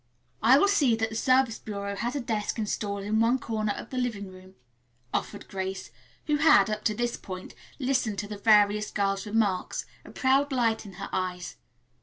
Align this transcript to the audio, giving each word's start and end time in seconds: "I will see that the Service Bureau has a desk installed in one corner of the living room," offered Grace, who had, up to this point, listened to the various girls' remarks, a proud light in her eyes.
"I 0.41 0.57
will 0.57 0.67
see 0.67 0.95
that 0.95 1.09
the 1.11 1.15
Service 1.15 1.59
Bureau 1.59 1.95
has 1.95 2.15
a 2.15 2.19
desk 2.21 2.57
installed 2.57 3.03
in 3.03 3.19
one 3.19 3.37
corner 3.37 3.73
of 3.73 3.91
the 3.91 3.99
living 3.99 4.31
room," 4.31 4.55
offered 5.13 5.47
Grace, 5.47 5.91
who 6.25 6.37
had, 6.37 6.71
up 6.71 6.83
to 6.85 6.95
this 6.95 7.17
point, 7.17 7.53
listened 7.77 8.17
to 8.17 8.27
the 8.27 8.39
various 8.39 8.89
girls' 8.89 9.27
remarks, 9.27 9.85
a 10.03 10.09
proud 10.09 10.51
light 10.51 10.87
in 10.87 10.93
her 10.93 11.09
eyes. 11.13 11.57